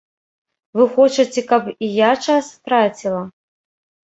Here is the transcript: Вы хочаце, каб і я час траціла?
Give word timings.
Вы 0.79 0.85
хочаце, 0.95 1.43
каб 1.53 1.69
і 1.73 1.87
я 1.99 2.09
час 2.29 2.51
траціла? 2.71 3.21